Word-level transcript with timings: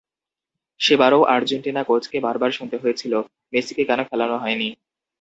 সেবারও 0.79 1.19
Argentina 1.33 1.81
কোচকে 1.83 2.17
বারবার 2.19 2.51
শুনতে 2.51 2.77
হয়েছিল, 2.77 3.13
মেসিকে 3.53 3.83
কেন 3.89 3.99
খেলানো 4.09 4.35
হয়নি? 4.43 4.67